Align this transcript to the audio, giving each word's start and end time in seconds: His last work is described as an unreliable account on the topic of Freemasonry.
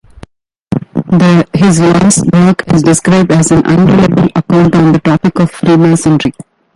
His 1.53 1.79
last 1.79 2.25
work 2.33 2.67
is 2.73 2.81
described 2.81 3.31
as 3.31 3.51
an 3.51 3.63
unreliable 3.67 4.31
account 4.35 4.73
on 4.73 4.93
the 4.93 4.99
topic 4.99 5.37
of 5.39 5.51
Freemasonry. 5.51 6.33